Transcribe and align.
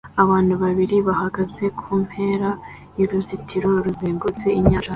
Abantu 0.23 0.53
babiri 0.63 0.95
bahagaze 1.07 1.63
kumpera 1.79 2.49
yuruzitiro 2.99 3.69
ruzengurutse 3.85 4.47
inyanja 4.59 4.89